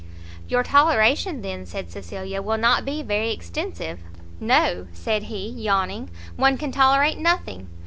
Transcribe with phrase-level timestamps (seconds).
[0.47, 3.99] "Your toleration, then," said Cecilia, "will not be very extensive."
[4.39, 7.67] "No," said he, yawning, "one can tolerate nothing!